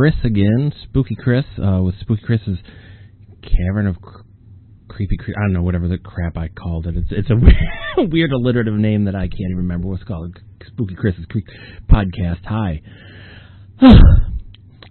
[0.00, 2.56] Chris again, Spooky Chris, uh, with Spooky Chris's
[3.42, 4.22] Cavern of Cr-
[4.88, 6.96] Creepy Cre- I don't know, whatever the crap I called it.
[6.96, 7.54] It's it's a weird,
[8.10, 10.38] weird alliterative name that I can't even remember what's called.
[10.68, 11.40] Spooky Chris's Cre-
[11.86, 12.46] podcast.
[12.46, 12.80] Hi.
[13.82, 13.98] I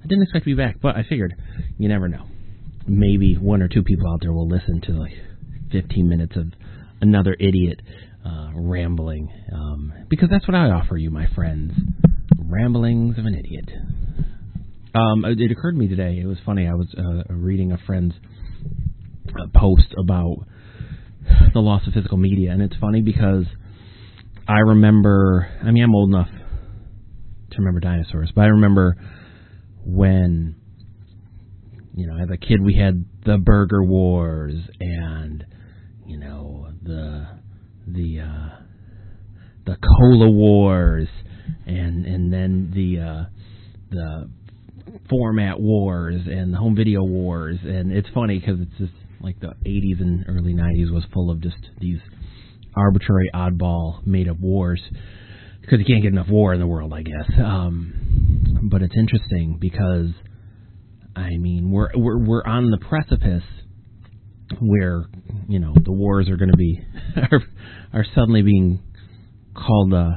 [0.08, 1.34] didn't expect to be back, but I figured
[1.80, 2.28] you never know.
[2.88, 5.14] Maybe one or two people out there will listen to like
[5.72, 6.54] 15 minutes of
[7.02, 7.82] another idiot
[8.24, 11.74] uh, rambling, um, because that's what I offer you, my friends.
[12.38, 13.72] Ramblings of an idiot.
[15.00, 16.20] Um, it occurred to me today.
[16.22, 16.68] It was funny.
[16.68, 18.14] I was uh, reading a friend's
[19.30, 20.46] uh, post about
[21.54, 23.46] the loss of physical media, and it's funny because
[24.48, 25.50] I remember.
[25.64, 26.30] I mean, I'm old enough
[27.52, 28.98] to remember dinosaurs, but I remember
[29.86, 30.56] when
[31.96, 35.46] you know, as a kid, we had the Burger Wars and
[36.06, 37.28] you know the
[37.88, 38.62] the uh,
[39.66, 41.08] the Cola Wars
[41.66, 43.26] and and then the uh,
[43.92, 44.30] the
[45.10, 47.58] format wars and the home video wars.
[47.64, 51.42] And it's funny because it's just like the 80s and early 90s was full of
[51.42, 52.00] just these
[52.76, 54.82] arbitrary oddball made up wars
[55.62, 57.30] because you can't get enough war in the world I guess.
[57.44, 60.12] Um but it's interesting because
[61.16, 63.44] I mean we're we're we're on the precipice
[64.60, 65.06] where
[65.48, 66.80] you know the wars are going to be
[67.16, 67.42] are,
[67.94, 68.82] are suddenly being
[69.54, 70.10] called uh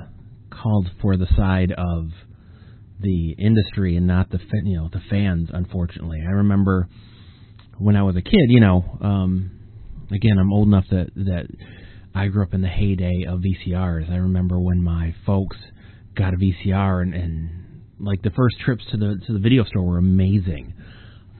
[0.51, 2.11] called for the side of
[3.03, 5.48] the industry and not the you know the fans.
[5.53, 6.89] Unfortunately, I remember
[7.78, 8.48] when I was a kid.
[8.48, 9.50] You know, um,
[10.11, 11.47] again, I'm old enough that that
[12.14, 14.11] I grew up in the heyday of VCRs.
[14.11, 15.56] I remember when my folks
[16.14, 19.83] got a VCR and, and like the first trips to the to the video store
[19.83, 20.74] were amazing.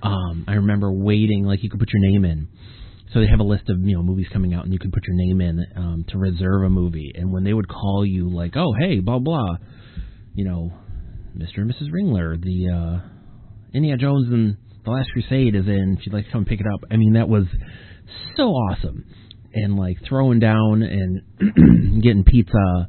[0.03, 2.49] Um, I remember waiting, like you could put your name in.
[3.13, 5.03] So they have a list of you know movies coming out, and you can put
[5.07, 7.13] your name in um, to reserve a movie.
[7.15, 9.57] And when they would call you, like, oh hey, blah blah,
[10.35, 10.73] you know,
[11.37, 11.59] Mr.
[11.59, 11.91] and Mrs.
[11.91, 13.09] Ringler, the uh,
[13.75, 15.97] Indiana Jones and the Last Crusade is in.
[15.99, 17.45] If you'd like to come pick it up, I mean that was
[18.37, 19.05] so awesome.
[19.55, 22.89] And like throwing down and getting pizza,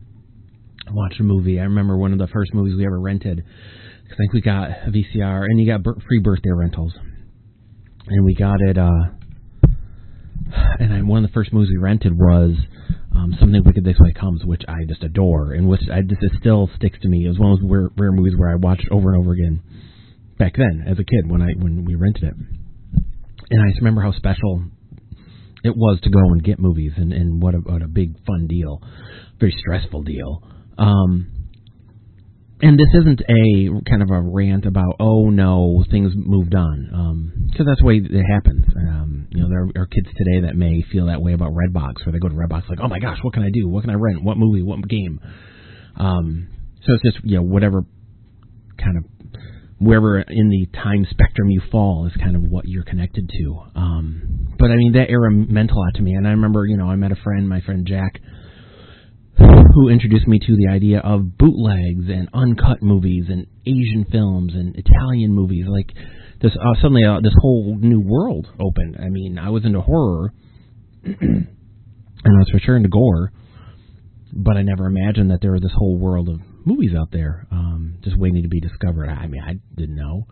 [0.92, 1.60] watching a movie.
[1.60, 3.44] I remember one of the first movies we ever rented.
[4.12, 6.94] I think we got a VCR, and you got free birthday rentals.
[8.08, 8.78] And we got it.
[8.78, 9.23] uh
[10.80, 12.56] and one of the first movies we rented was
[13.16, 16.32] um, Something Wicked This Way Comes, which I just adore, and which I just it
[16.40, 17.26] still sticks to me.
[17.26, 19.62] It was one of those rare, rare movies where I watched over and over again
[20.38, 22.34] back then as a kid when I when we rented it.
[23.50, 24.64] And I just remember how special
[25.64, 28.48] it was to go and get movies, and, and what a what a big fun
[28.48, 28.82] deal,
[29.40, 30.44] very stressful deal.
[30.78, 31.34] Um,
[32.62, 37.62] and this isn't a kind of a rant about oh no things moved on because
[37.62, 38.66] um, that's the way it happens.
[38.76, 42.14] Um, you know there are kids today that may feel that way about Redbox, where
[42.14, 43.68] they go to Redbox like oh my gosh what can I do?
[43.68, 44.24] What can I rent?
[44.24, 44.62] What movie?
[44.64, 45.20] What game?
[45.98, 46.48] Um,
[46.86, 47.84] so it's just you know whatever
[48.78, 49.06] kind of
[49.80, 53.62] wherever in the time spectrum you fall is kind of what you're connected to.
[53.76, 56.78] Um, but I mean that era meant a lot to me, and I remember you
[56.78, 58.20] know I met a friend, my friend Jack
[59.74, 64.76] who introduced me to the idea of bootlegs and uncut movies and Asian films and
[64.76, 65.66] Italian movies.
[65.68, 65.92] Like
[66.44, 68.98] this, uh, suddenly uh, this whole new world opened.
[69.00, 70.34] I mean, I was into horror,
[71.04, 71.48] and
[72.26, 73.32] I was for sure into gore,
[74.34, 77.98] but I never imagined that there was this whole world of movies out there um,
[78.04, 79.10] just waiting to be discovered.
[79.10, 80.28] I mean, I didn't know.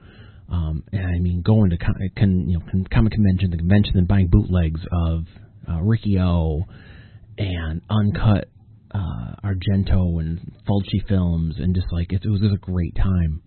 [0.52, 3.98] Um, and I mean, going to con, con, you know con, comic convention the convention
[3.98, 5.24] and buying bootlegs of
[5.70, 6.66] uh, Riki-Oh
[7.38, 8.50] and uncut
[8.94, 13.42] uh, Argento and Fulci films, and just like it, it was just a great time.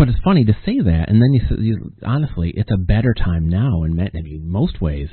[0.00, 3.50] But it's funny to say that, and then you, you honestly, it's a better time
[3.50, 5.10] now in many, most ways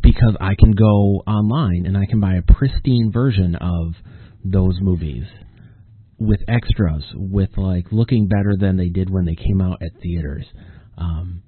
[0.00, 3.94] because I can go online and I can buy a pristine version of
[4.44, 5.24] those movies
[6.16, 10.46] with extras, with like looking better than they did when they came out at theaters,
[10.96, 11.42] um,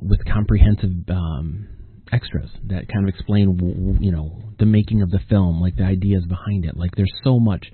[0.00, 1.68] with comprehensive um,
[2.10, 6.24] extras that kind of explain you know the making of the film, like the ideas
[6.28, 6.76] behind it.
[6.76, 7.64] Like there's so much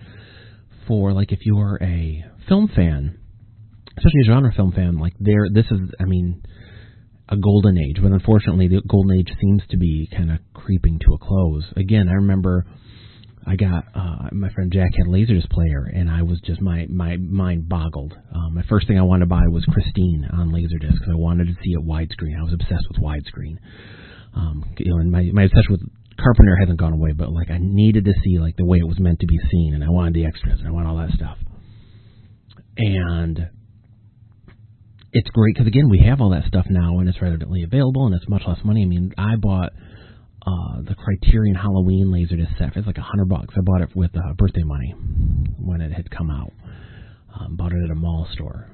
[0.86, 3.20] for like if you are a film fan,
[3.98, 6.42] especially a genre film fan, like there this is I mean
[7.28, 11.14] a golden age, but unfortunately the golden age seems to be kind of creeping to
[11.14, 11.64] a close.
[11.76, 12.64] Again, I remember
[13.46, 16.86] I got uh my friend Jack had a Laserdisc player, and I was just my
[16.88, 18.14] my mind boggled.
[18.34, 21.54] Um, my first thing I wanted to buy was Christine on Laserdisc I wanted to
[21.54, 22.38] see it widescreen.
[22.38, 23.58] I was obsessed with widescreen.
[24.34, 25.82] Um, you know, and my my obsession with
[26.20, 28.98] Carpenter hasn't gone away, but like I needed to see like the way it was
[28.98, 31.36] meant to be seen, and I wanted the extras, and I want all that stuff.
[32.76, 33.48] And
[35.18, 38.14] it's great because again, we have all that stuff now, and it's readily available, and
[38.14, 38.82] it's much less money.
[38.84, 39.72] I mean, I bought
[40.46, 42.76] uh, the Criterion Halloween Laserdisc set.
[42.76, 43.52] It's like a hundred bucks.
[43.56, 44.94] I bought it with uh, birthday money
[45.58, 46.52] when it had come out.
[47.34, 48.70] Um, bought it at a mall store.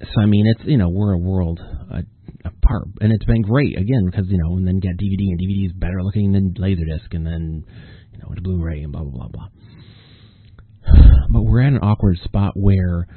[0.00, 2.00] So I mean, it's you know we're a world uh,
[2.44, 5.66] apart, and it's been great again because you know, and then get DVD, and DVD
[5.66, 7.64] is better looking than Laserdisc, and then
[8.12, 9.48] you know it's Blu-ray and blah blah blah blah.
[11.28, 13.08] But we're at an awkward spot where,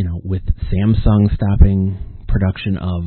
[0.00, 0.40] you know, with
[0.72, 3.02] Samsung stopping production of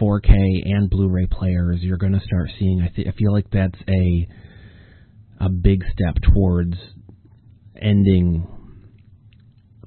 [0.00, 0.30] 4K
[0.64, 2.80] and Blu-ray players, you're going to start seeing.
[2.80, 4.28] I, th- I feel like that's a
[5.40, 6.74] a big step towards
[7.82, 8.46] ending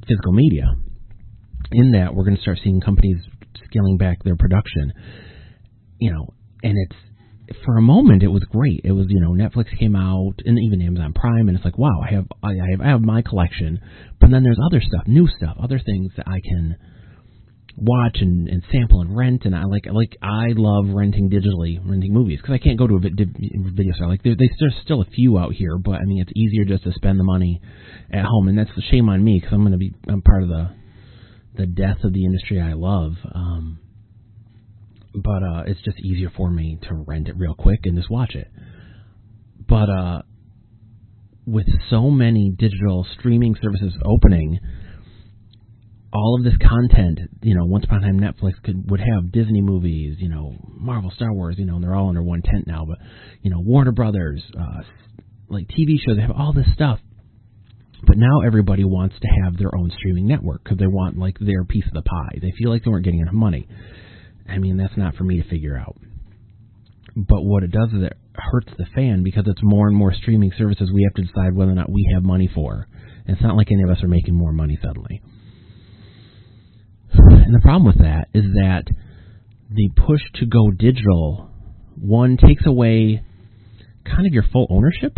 [0.06, 0.66] physical media.
[1.72, 3.16] In that, we're going to start seeing companies
[3.64, 4.92] scaling back their production.
[5.98, 6.28] You know,
[6.62, 7.00] and it's
[7.66, 8.82] for a moment it was great.
[8.84, 12.02] It was you know Netflix came out and even Amazon Prime, and it's like wow,
[12.06, 13.80] I have I have I have my collection.
[14.20, 16.76] But then there's other stuff, new stuff, other things that I can
[17.78, 19.44] watch and, and sample and rent.
[19.46, 22.96] And I like like I love renting digitally, renting movies because I can't go to
[22.96, 24.10] a video store.
[24.10, 26.92] Like there, there's still a few out here, but I mean it's easier just to
[26.94, 27.62] spend the money
[28.12, 30.50] at home, and that's the shame on me because I'm to be I'm part of
[30.50, 30.70] the
[31.56, 33.14] the death of the industry I love.
[33.34, 33.80] Um,
[35.14, 38.36] but uh, it's just easier for me to rent it real quick and just watch
[38.36, 38.48] it.
[39.68, 40.22] But uh,
[41.46, 44.60] with so many digital streaming services opening,
[46.12, 49.62] all of this content, you know, once upon a time Netflix could would have Disney
[49.62, 52.86] movies, you know, Marvel, Star Wars, you know, and they're all under one tent now.
[52.88, 52.98] But
[53.42, 54.82] you know, Warner Brothers, uh,
[55.50, 57.00] like TV shows, they have all this stuff.
[58.08, 61.66] But now everybody wants to have their own streaming network because they want like their
[61.66, 62.40] piece of the pie.
[62.42, 63.68] They feel like they weren't getting enough money.
[64.50, 65.96] I mean, that's not for me to figure out.
[67.16, 70.52] But what it does is it hurts the fan because it's more and more streaming
[70.58, 72.88] services we have to decide whether or not we have money for.
[73.26, 75.22] And it's not like any of us are making more money suddenly.
[77.14, 78.84] And the problem with that is that
[79.72, 81.50] the push to go digital,
[81.96, 83.24] one takes away
[84.06, 85.18] kind of your full ownership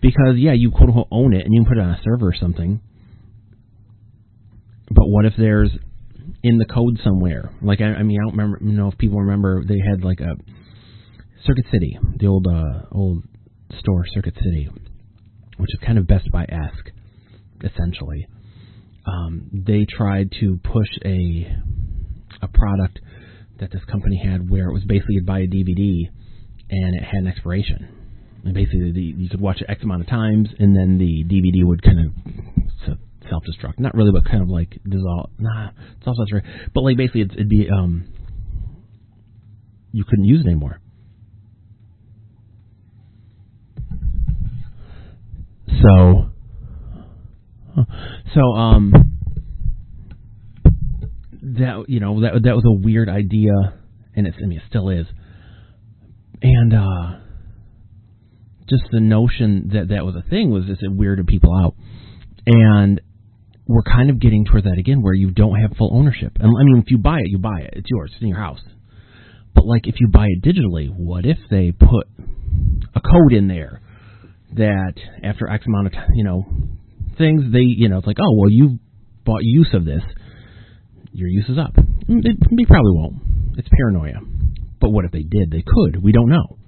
[0.00, 2.28] because yeah, you quote unquote own it and you can put it on a server
[2.28, 2.80] or something.
[4.88, 5.70] But what if there's
[6.42, 7.50] in the code somewhere?
[7.62, 8.58] Like I, I mean, I don't remember.
[8.62, 10.34] You know, if people remember, they had like a
[11.44, 13.24] Circuit City, the old uh, old
[13.78, 14.68] store, Circuit City,
[15.56, 16.90] which is kind of Best Buy esque,
[17.64, 18.26] essentially
[19.06, 21.56] um, they tried to push a
[22.42, 23.00] a product
[23.58, 26.08] that this company had where it was basically you'd buy a DVD
[26.70, 27.88] and it had an expiration.
[28.44, 31.66] And basically, the, you could watch it X amount of times, and then the DVD
[31.66, 32.12] would kind of
[33.30, 33.78] self destruct.
[33.78, 35.30] Not really, but kind of like dissolve.
[35.38, 36.44] Nah, it's also right.
[36.74, 38.08] But like basically, it'd, it'd be um,
[39.92, 40.80] you couldn't use it anymore.
[45.82, 46.30] So
[48.34, 48.92] so um
[51.42, 53.52] that you know that that was a weird idea
[54.14, 55.06] and it's I mean it still is.
[56.42, 57.18] And uh
[58.68, 61.74] just the notion that that was a thing was just it weirded people out.
[62.46, 63.00] And
[63.70, 66.32] we're kind of getting toward that again where you don't have full ownership.
[66.40, 67.74] And I mean if you buy it, you buy it.
[67.74, 68.58] It's yours, it's in your house.
[69.54, 72.08] But like if you buy it digitally, what if they put
[72.94, 73.80] a code in there
[74.56, 76.44] that after X amount of time, you know,
[77.16, 78.80] things, they you know it's like, oh well, you
[79.24, 80.02] bought use of this,
[81.12, 81.74] your use is up.
[81.74, 83.22] Mm, they, they probably won't.
[83.56, 84.20] It's paranoia.
[84.80, 85.52] But what if they did?
[85.52, 86.02] They could.
[86.02, 86.58] We don't know.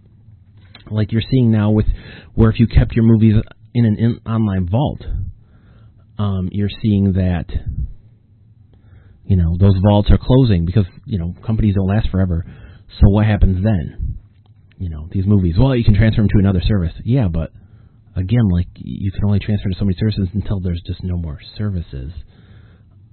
[0.89, 1.87] Like you're seeing now with
[2.35, 3.35] where if you kept your movies
[3.75, 5.03] in an in, online vault,
[6.19, 7.47] um, you're seeing that
[9.25, 12.45] you know those vaults are closing because you know companies don't last forever.
[13.01, 14.19] So what happens then?
[14.79, 15.55] You know these movies.
[15.59, 16.93] Well, you can transfer them to another service.
[17.05, 17.53] Yeah, but
[18.17, 21.39] again, like you can only transfer to so many services until there's just no more
[21.57, 22.13] services.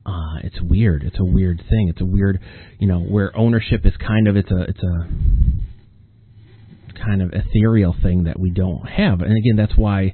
[0.06, 1.04] Uh, it's weird.
[1.04, 1.90] It's a weird thing.
[1.90, 2.40] It's a weird,
[2.80, 5.08] you know, where ownership is kind of it's a it's a
[7.06, 9.22] kind of ethereal thing that we don't have.
[9.22, 10.14] And again, that's why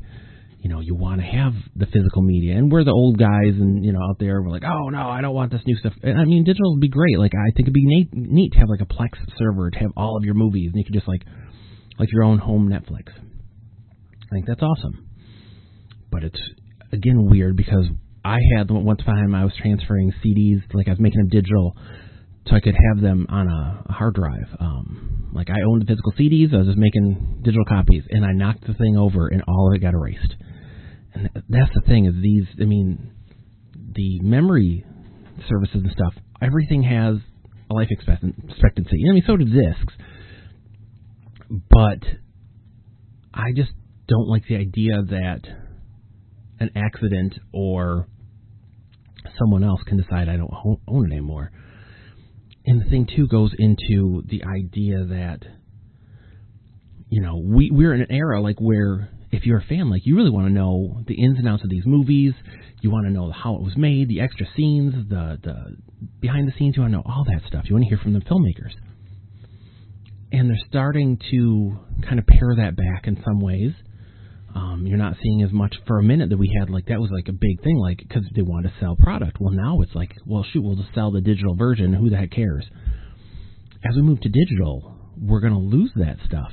[0.66, 2.58] you know you want to have the physical media.
[2.58, 5.22] And we're the old guys, and you know, out there we're like, oh no, I
[5.22, 5.94] don't want this new stuff.
[6.02, 7.20] And I mean, digital would be great.
[7.20, 9.92] Like I think it'd be neat, neat to have like a Plex server to have
[9.96, 11.22] all of your movies, and you could just like
[12.00, 13.14] like your own home Netflix.
[13.14, 15.08] I think that's awesome.
[16.12, 16.40] But it's
[16.92, 17.86] again weird because
[18.24, 21.78] I had one time I was transferring CDs, like I was making them digital,
[22.48, 24.50] so I could have them on a, hard drive.
[24.60, 28.32] Um, like I owned the physical CDs, I was just making digital copies, and I
[28.32, 30.34] knocked the thing over, and all of it got erased.
[31.16, 32.46] And that's the thing is these.
[32.62, 33.12] I mean,
[33.74, 34.86] the memory
[35.50, 36.14] services and stuff.
[36.42, 37.16] Everything has
[37.70, 38.98] a life expectancy.
[39.10, 39.94] I mean, so do discs.
[41.70, 42.04] But
[43.34, 43.72] I just
[44.08, 45.42] don't like the idea that
[46.60, 48.08] an accident or
[49.40, 50.52] someone else can decide I don't
[50.88, 51.52] own it anymore.
[52.66, 55.40] And the thing too goes into the idea that
[57.10, 60.16] you know we we're in an era like where if you're a fan, like you
[60.16, 62.34] really want to know the ins and outs of these movies.
[62.82, 65.78] You want to know how it was made, the extra scenes, the the
[66.20, 66.76] behind the scenes.
[66.76, 67.66] You want to know all that stuff.
[67.66, 68.74] You want to hear from the filmmakers,
[70.32, 73.72] and they're starting to kind of pare that back in some ways.
[74.54, 77.10] Um, you're not seeing as much for a minute that we had like that was
[77.12, 79.38] like a big thing, like because they want to sell product.
[79.40, 81.94] Well, now it's like, well, shoot, we'll just sell the digital version.
[81.94, 82.66] Who the heck cares?
[83.88, 86.52] As we move to digital, we're going to lose that stuff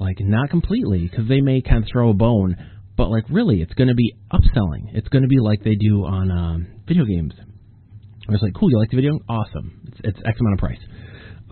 [0.00, 2.56] like not completely because they may kind of throw a bone,
[2.96, 4.94] but like really, it's going to be upselling.
[4.94, 7.32] It's going to be like they do on um, video games.
[8.28, 9.18] It's like, cool, you like the video?
[9.28, 9.80] Awesome.
[9.86, 10.78] It's, it's X amount of price.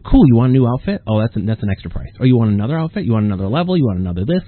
[0.05, 1.03] Cool, you want a new outfit?
[1.07, 2.13] Oh, that's an, that's an extra price.
[2.21, 3.05] Oh, you want another outfit?
[3.05, 3.77] You want another level?
[3.77, 4.43] You want another this?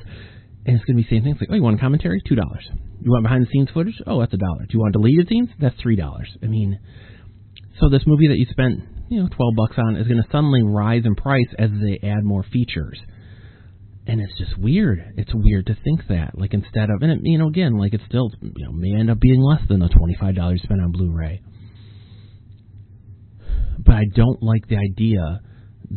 [0.66, 1.32] And it's going to be the same thing.
[1.32, 2.20] It's like, oh, you want commentary?
[2.28, 2.68] Two dollars.
[3.00, 3.94] You want behind the scenes footage?
[4.06, 4.66] Oh, that's a dollar.
[4.68, 5.48] Do you want deleted scenes?
[5.58, 6.28] That's three dollars.
[6.42, 6.78] I mean,
[7.80, 10.62] so this movie that you spent you know twelve bucks on is going to suddenly
[10.62, 13.00] rise in price as they add more features
[14.08, 15.12] and it's just weird.
[15.16, 18.00] It's weird to think that, like instead of, and it, you know, again, like it
[18.08, 20.90] still, you know, may end up being less than the twenty five dollars spent on
[20.90, 21.42] Blu-ray.
[23.78, 25.40] But I don't like the idea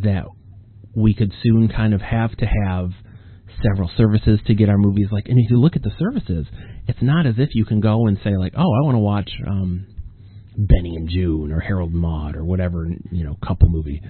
[0.04, 0.26] that
[0.96, 2.92] we could soon kind of have to have
[3.64, 5.08] several services to get our movies.
[5.12, 6.48] Like, and if you look at the services,
[6.88, 9.32] it's not as if you can go and say like, oh, I want to watch
[9.48, 9.88] um,
[10.58, 14.02] Benny and Joon or Harold Maude or whatever, you know, couple movie.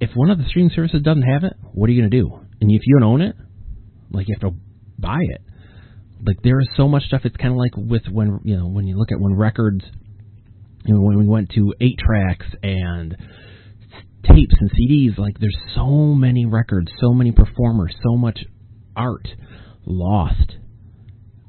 [0.00, 2.43] If one of the streaming services doesn't have it, what are you going to do?
[2.60, 3.36] And if you don't own it,
[4.10, 4.56] like you have to
[4.98, 5.42] buy it.
[6.26, 7.22] Like there is so much stuff.
[7.24, 9.84] It's kind of like with when you know when you look at when records,
[10.84, 13.16] you know, when we went to eight tracks and
[14.24, 15.18] tapes and CDs.
[15.18, 18.40] Like there's so many records, so many performers, so much
[18.96, 19.28] art
[19.84, 20.56] lost.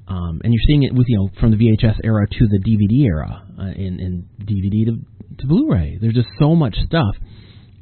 [0.07, 3.05] Um, and you're seeing it with you know from the VHS era to the DVD
[3.05, 3.63] era, uh,
[4.43, 4.99] DVD to,
[5.39, 5.97] to Blu-ray.
[5.99, 7.15] There's just so much stuff,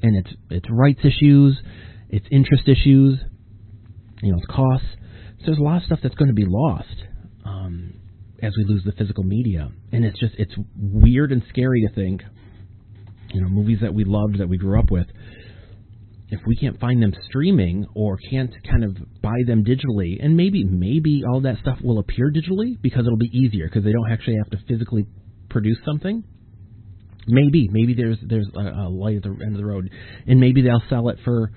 [0.02, 1.60] and it's it's rights issues
[2.14, 3.18] it's interest issues,
[4.22, 4.86] you know, it's costs.
[5.40, 6.96] So there's a lot of stuff that's going to be lost
[7.44, 7.96] um,
[8.42, 12.22] as we lose the physical media, and it's just it's weird and scary to think,
[13.34, 15.08] you know, movies that we loved that we grew up with.
[16.30, 20.64] If we can't find them streaming or can't kind of buy them digitally, and maybe
[20.64, 24.38] maybe all that stuff will appear digitally because it'll be easier because they don't actually
[24.38, 25.08] have to physically
[25.50, 26.24] produce something.
[27.28, 29.90] Maybe maybe there's there's a, a light at the end of the road,
[30.28, 31.50] and maybe they'll sell it for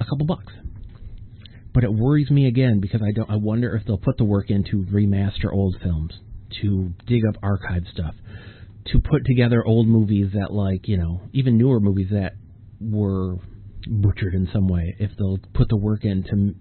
[0.00, 0.52] a couple bucks.
[1.74, 3.30] But it worries me again because I don't.
[3.30, 6.12] I wonder if they'll put the work in to remaster old films,
[6.62, 8.14] to dig up archive stuff,
[8.86, 12.32] to put together old movies that, like you know, even newer movies that
[12.80, 13.36] were
[13.86, 14.96] butchered in some way.
[14.98, 16.54] If they'll put the work in to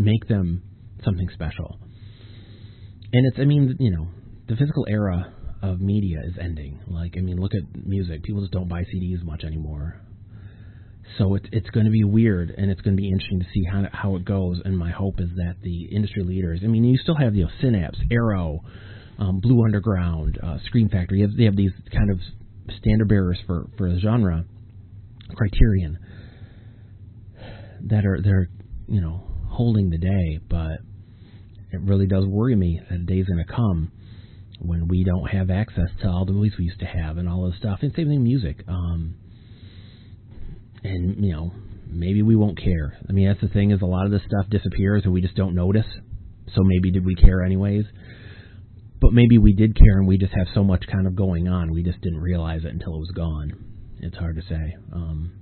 [0.00, 0.62] make them
[1.04, 1.78] something special.
[3.12, 4.08] And it's, I mean, you know,
[4.48, 6.80] the physical era of media is ending.
[6.86, 8.22] Like, I mean, look at music.
[8.22, 10.00] People just don't buy CDs much anymore.
[11.18, 13.64] So it's it's going to be weird, and it's going to be interesting to see
[13.64, 14.60] how how it goes.
[14.64, 16.60] And my hope is that the industry leaders.
[16.62, 18.60] I mean, you still have you know Synapse, Arrow,
[19.18, 21.22] um, Blue Underground, uh, Scream Factory.
[21.22, 22.20] Have, they have these kind of
[22.78, 24.44] standard bearers for for the genre,
[25.34, 25.98] Criterion,
[27.88, 28.48] that are they're
[28.86, 30.40] you know holding the day.
[30.48, 30.78] But
[31.72, 33.92] it really does worry me that a day's going to come
[34.60, 37.48] when we don't have access to all the movies we used to have and all
[37.48, 37.78] this stuff.
[37.82, 38.62] And same thing, music.
[38.68, 39.14] Um,
[40.82, 41.52] and you know
[41.86, 42.98] maybe we won't care.
[43.08, 45.36] I mean that's the thing is a lot of this stuff disappears and we just
[45.36, 45.86] don't notice.
[46.54, 47.84] So maybe did we care anyways?
[49.00, 51.72] But maybe we did care and we just have so much kind of going on
[51.72, 53.52] we just didn't realize it until it was gone.
[54.00, 54.76] It's hard to say.
[54.92, 55.32] Um,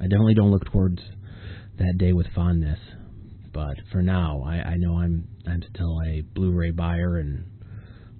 [0.00, 1.00] I definitely don't look towards
[1.78, 2.78] that day with fondness.
[3.52, 7.44] But for now, I, I know I'm I'm still a Blu-ray buyer and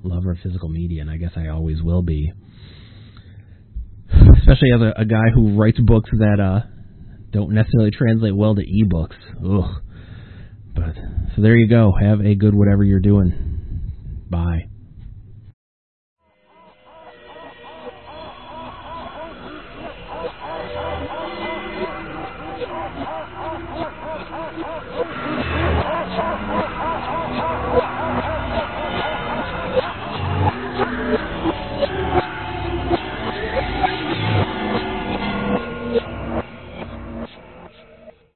[0.02, 2.32] lover of physical media, and I guess I always will be
[4.12, 6.66] especially as a, a guy who writes books that uh,
[7.30, 9.16] don't necessarily translate well to ebooks.
[9.44, 9.82] Ugh.
[10.74, 10.94] But
[11.34, 11.92] so there you go.
[11.98, 13.82] Have a good whatever you're doing.
[14.30, 14.68] Bye.